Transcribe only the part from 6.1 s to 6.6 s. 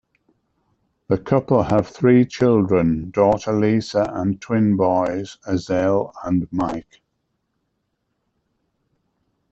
and